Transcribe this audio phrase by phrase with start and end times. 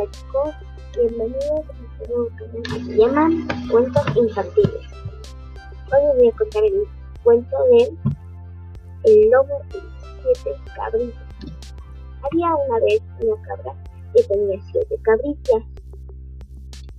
[0.00, 0.50] platicó,
[0.96, 3.28] bienvenidos a este nuevo canal que se llama
[3.70, 4.86] Cuentos Infantiles.
[5.92, 6.84] Hoy les voy a contar el
[7.22, 7.96] cuento de
[9.04, 11.22] El lobo y siete cabritas.
[12.22, 13.74] Había una vez una cabra
[14.14, 15.62] que tenía siete cabritas.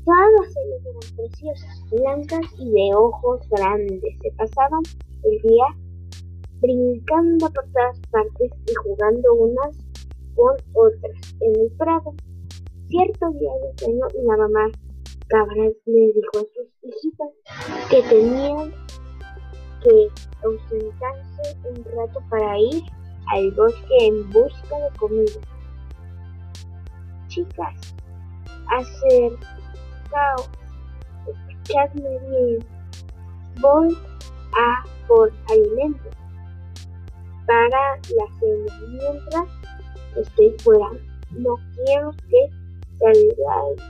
[0.06, 4.16] Todas ellas eran preciosas, blancas y de ojos grandes.
[4.22, 4.84] Se pasaban
[5.24, 5.66] el día
[6.60, 9.76] brincando por todas partes y jugando unas
[10.36, 12.14] con otras en el prado.
[12.92, 14.70] Cierto día de otoño, la mamá
[15.30, 17.30] cabra le dijo a sus hijitas
[17.90, 18.74] que tenían
[19.82, 20.10] que
[20.44, 22.84] ausentarse un rato para ir
[23.32, 25.40] al bosque en busca de comida.
[27.30, 27.96] Chicas,
[28.68, 30.50] acercaos,
[31.48, 32.60] escuchadme bien,
[33.62, 33.98] voy
[34.60, 36.14] a por alimentos
[37.48, 39.48] para la cena mientras
[40.18, 40.90] estoy fuera.
[41.32, 42.61] No quiero que
[43.02, 43.82] salgáis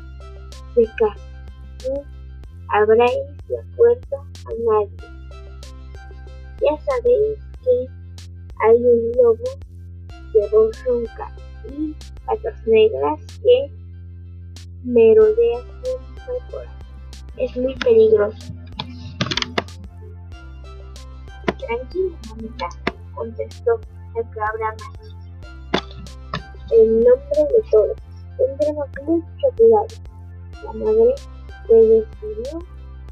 [0.76, 1.32] de casa
[2.74, 4.98] abráis la puerta a nadie.
[6.62, 7.88] Ya sabéis que
[8.64, 9.44] hay un lobo
[10.34, 11.36] de voz ronca
[11.70, 11.96] y
[12.26, 13.72] patas negras que
[14.84, 15.60] merodea
[16.50, 16.68] por ahí.
[17.38, 18.54] Es muy peligroso.
[21.58, 22.70] Tranquila, mamita,
[23.16, 23.80] contestó
[24.16, 25.16] la cabra más
[26.72, 27.81] En nombre de tendremos
[29.60, 31.14] La madre
[31.68, 32.60] se despidió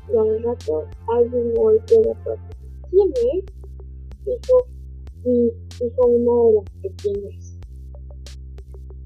[0.08, 2.50] y al rato alguien golpeó la puerta.
[2.90, 3.46] ¿Quién es?
[4.26, 4.68] Dijo,
[5.24, 7.60] dijo una de las pequeñas.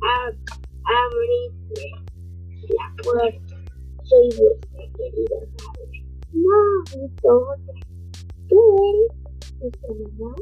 [0.01, 0.35] Ab
[0.85, 2.05] abridme
[2.69, 3.55] la puerta.
[4.03, 6.05] Soy vuestra querida madre.
[6.31, 7.73] No, gritó otra.
[8.47, 10.35] ¿Tú eres nuestra mamá?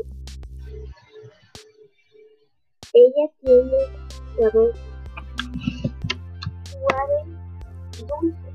[2.93, 3.77] Ella tiene
[4.39, 4.90] la voz
[6.81, 8.49] y dulce,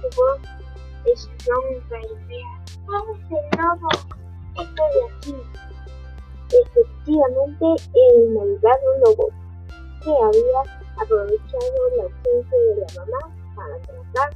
[0.00, 0.40] su voz
[1.06, 2.52] es ronca fea.
[2.86, 3.88] ¡Vamos el lobo!
[4.60, 5.36] Estoy aquí.
[6.50, 9.28] Efectivamente, el malvado lobo,
[10.02, 10.60] que había
[11.02, 13.22] aprovechado la ausencia de la mamá
[13.56, 14.30] para tratar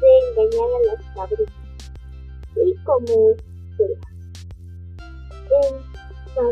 [0.00, 1.54] de engañar a las cabritas.
[2.56, 3.36] Y como
[3.76, 3.84] se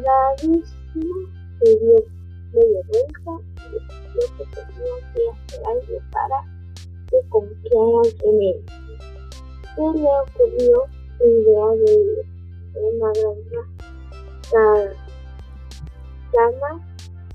[0.00, 0.77] las
[7.70, 8.64] confiaran en él.
[9.74, 10.84] Se le ocurrió
[11.18, 12.26] la idea de
[12.74, 13.62] una granja
[16.32, 16.70] cana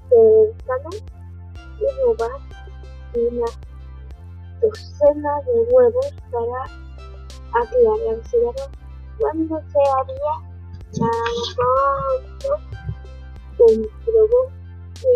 [0.09, 0.89] cercana
[1.79, 2.37] y robar
[3.15, 3.45] una
[4.61, 6.59] docena de huevos para
[7.53, 8.53] aclarárselo
[9.19, 10.33] cuando se había
[10.99, 12.59] lavado
[13.57, 14.51] comprobó
[15.01, 15.15] que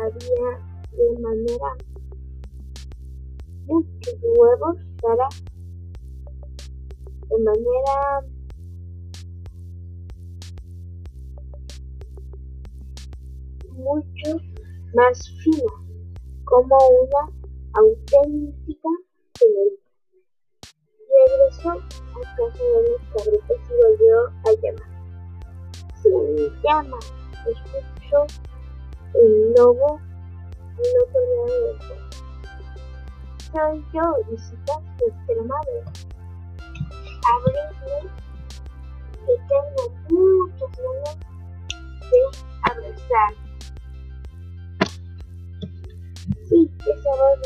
[0.00, 0.48] había
[0.92, 1.76] de manera
[3.70, 5.28] huevos para
[7.28, 8.26] de manera
[13.72, 14.36] mucho
[14.94, 15.72] más fina,
[16.44, 17.32] como una
[17.74, 18.88] auténtica
[19.38, 19.90] señorita.
[21.28, 24.90] Regresó a casa de los cabritos y volvió a llamar.
[26.02, 26.10] Se
[26.64, 26.98] llama,
[27.46, 28.26] escuchó
[29.14, 30.00] el lobo
[30.76, 32.29] del pueblo.
[33.52, 35.82] Soy yo, visita vuestra madre.
[37.34, 38.08] Abridme
[39.26, 41.18] que tengo muchas ganas
[42.10, 42.20] de
[42.70, 43.32] abrazar.
[46.48, 47.38] Sí, esa voz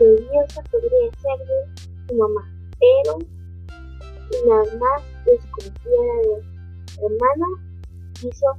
[0.00, 1.58] nerviosa podría ser de
[2.06, 2.50] tu mamá,
[2.80, 3.18] pero
[4.46, 7.46] la más desconfiada de su hermana
[8.14, 8.56] quiso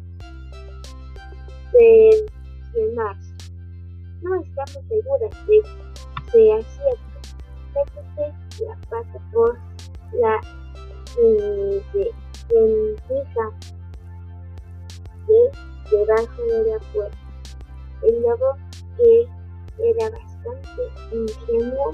[1.74, 3.34] mencionarse.
[4.22, 5.89] No estamos seguras de
[6.32, 7.00] que sea cierto.
[7.76, 8.26] Métete
[8.66, 9.58] la pata por
[10.14, 10.42] la
[11.22, 12.12] eh, de,
[12.50, 13.46] rendija
[15.28, 15.40] de
[15.92, 17.18] debajo de la puerta.
[18.04, 18.58] El lobo,
[18.98, 19.28] que
[19.80, 20.82] era bastante
[21.12, 21.92] ingenuo,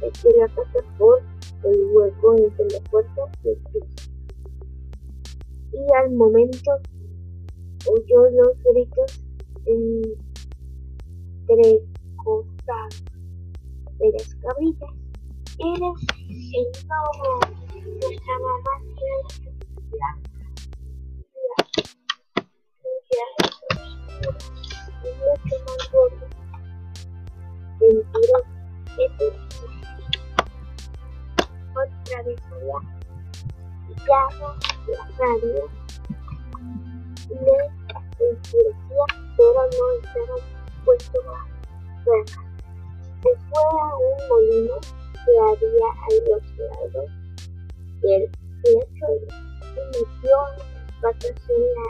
[0.00, 1.22] metió la pata por
[1.64, 4.10] el hueco entre la puerta y el piso.
[5.72, 6.70] Y al momento
[7.86, 9.24] oyó los gritos
[11.46, 13.17] entrecortados
[13.98, 14.90] de las cabritas.
[15.58, 15.90] Era
[16.28, 17.40] el lobo.
[17.74, 19.50] Nuestra mamá tiene
[19.90, 20.38] blanca,
[25.02, 26.26] y mucho más gordo.
[27.80, 28.44] Mentiroso,
[28.98, 29.26] este
[31.78, 32.78] otra vez allá.
[34.06, 34.48] Llamo
[34.86, 35.64] la radio.
[37.28, 37.56] Le
[38.26, 39.04] enfurecía,
[39.36, 40.36] pero no estaba
[40.84, 41.46] puesto a
[42.04, 42.57] cerca.
[43.22, 44.76] Se fue a un molino
[45.24, 47.02] que había al otro lado
[48.02, 48.22] del
[48.64, 51.84] lecho y metió las patas en la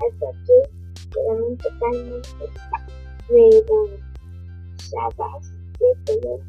[0.00, 0.56] hasta que
[1.10, 2.44] quedaron totalmente
[4.88, 5.44] rebosadas
[5.78, 6.40] de color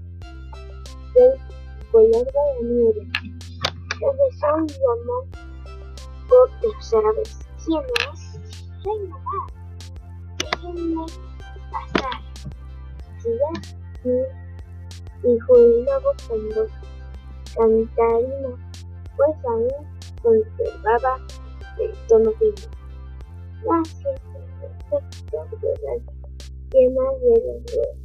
[1.15, 1.33] del
[1.91, 3.03] color de la nieve.
[3.99, 5.17] Regresó y llamó
[6.29, 7.31] por tercera vez.
[7.65, 7.83] ¿Quién
[8.13, 8.19] es?
[8.83, 9.39] Soy mamá.
[10.37, 11.05] Déjenme
[11.71, 12.18] pasar.
[13.21, 13.29] ¿Sí?
[14.03, 14.09] Sí,
[15.23, 16.67] dijo el lobo cuando
[17.55, 18.49] Cantarina,
[19.17, 19.69] pues aún
[20.21, 21.19] conservaba
[21.79, 22.53] el tono fino.
[23.63, 24.21] Gracias,
[24.89, 26.05] perfecto de las
[26.69, 27.97] de los huevos.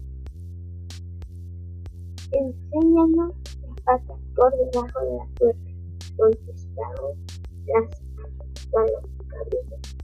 [2.32, 5.70] Enséñanos las patas por debajo de la puerta,
[6.17, 7.17] contestaron
[7.67, 7.88] las
[8.72, 9.96] cabritas.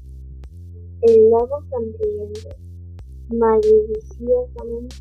[1.03, 2.70] El lobo sonriendo
[3.33, 4.97] maliciosamente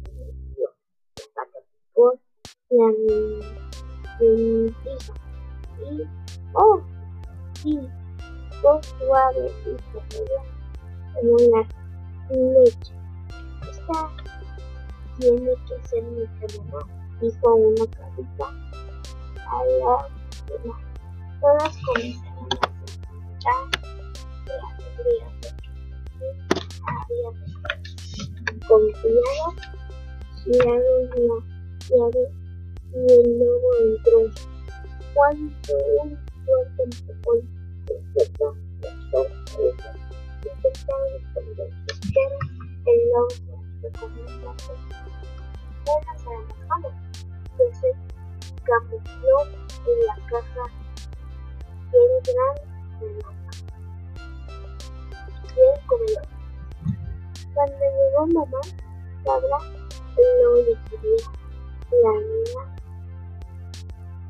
[1.93, 2.19] por
[2.69, 2.87] la
[4.19, 4.79] mentira
[5.79, 6.03] y
[6.53, 6.81] ¡oh!
[7.55, 7.79] sí,
[8.61, 10.41] fue suave y pequeña
[11.15, 11.61] como la
[12.29, 12.93] leche.
[13.69, 13.99] Esta
[15.19, 16.25] tiene que ser mi
[16.57, 16.81] mamá,
[17.21, 18.47] dijo una carita
[19.47, 20.07] a la
[20.47, 20.81] demás.
[21.41, 23.63] Todas comenzaron a escuchar
[24.45, 25.69] de alegría porque
[26.85, 27.29] había
[28.67, 29.53] confiado,
[30.43, 31.37] giraron la
[31.89, 32.23] llave
[32.93, 34.21] y el lobo entró.
[35.13, 37.39] Cuando un fuerte empujón
[40.43, 42.37] intentaron esconderse, pero
[42.85, 43.29] el lobo
[43.81, 44.49] se recogió
[47.57, 47.89] que se
[48.63, 49.37] camufló
[49.87, 50.65] en la caja
[51.91, 52.55] del gran
[52.99, 53.35] reloj
[55.55, 56.28] del comedor.
[57.59, 58.61] Cuando llegó mamá,
[59.25, 61.27] lobo le quería
[61.91, 62.63] la niña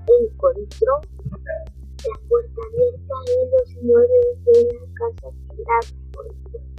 [0.08, 0.94] encontró
[1.30, 6.70] la puerta abierta y los muebles de la casa tirados por el suelo.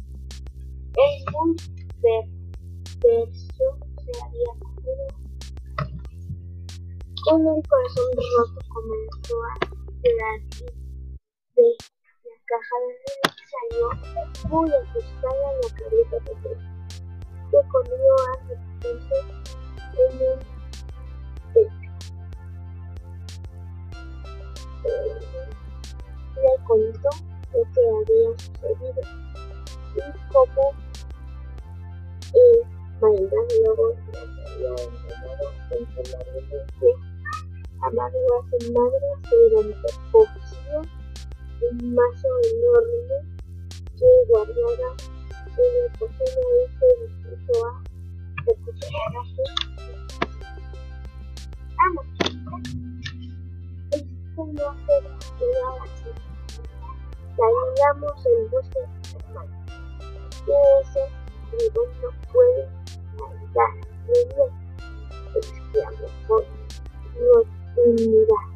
[0.97, 1.55] El muy
[2.03, 3.67] perverso
[4.03, 5.07] se había cogido.
[7.27, 9.47] Con el corazón roto comenzó a
[10.03, 10.31] la
[12.51, 13.87] caja de reloj salió
[14.49, 16.69] muy asustada la carita pequeña
[17.51, 19.19] que comió a refugiarse
[19.99, 20.39] en un
[26.43, 27.11] le contó
[27.53, 29.03] lo que había sucedido
[29.95, 30.65] y cómo
[32.35, 32.57] el
[33.01, 36.91] malvado lobo se había enredado entre la de
[37.83, 41.00] amargo a su madre durante cogió
[41.63, 43.17] un mazo enorme
[43.99, 44.97] que guardaba
[45.59, 47.83] el cocina y se dispuso a
[48.47, 49.45] recuperarse.
[51.77, 52.07] ¡Vamos!
[54.47, 56.11] no se descuidaba así.
[57.37, 59.55] Salíamos en busca de mi hermano.
[60.47, 60.53] Y
[60.83, 61.03] ese
[61.59, 62.63] libro no puede
[63.13, 63.73] andar
[64.07, 64.53] muy bien,
[65.37, 66.43] exclamó con
[67.19, 68.47] rotundidad.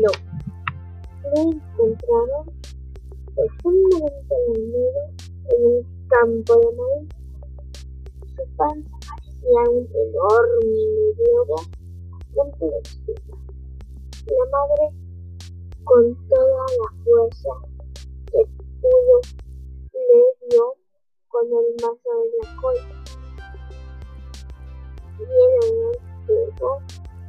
[0.00, 0.14] Lobo.
[1.22, 2.46] Lo encontraron
[3.34, 5.02] profundamente dormido
[5.50, 7.08] en un campo de maíz.
[8.36, 10.80] Su panza parecía un enorme
[12.06, 13.40] a punto de explotar.
[14.26, 14.84] La madre,
[15.84, 17.52] con toda la fuerza
[18.26, 18.40] que
[18.80, 19.20] pudo,
[19.92, 20.64] le dio
[21.28, 22.86] con el mazo en la cola.
[25.18, 26.72] Y en el pegó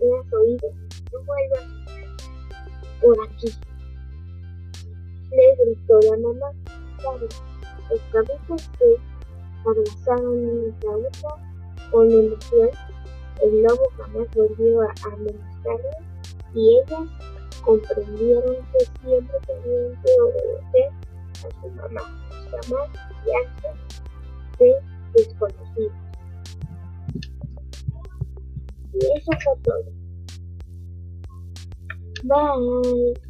[0.00, 0.68] oído,
[1.12, 1.64] no vuelvas
[3.00, 3.48] por aquí.
[5.30, 6.52] Le gritó la mamá,
[7.90, 8.96] los cabezas se
[9.64, 12.70] abrazaron una a otra con emoción,
[13.42, 15.98] el lobo jamás volvió a amenazarla
[16.54, 17.08] y ellas
[17.64, 20.90] comprendieron que siempre tenían que obedecer
[21.44, 22.02] a su mamá,
[22.50, 22.88] jamás
[23.32, 23.67] antes
[32.38, 33.27] Y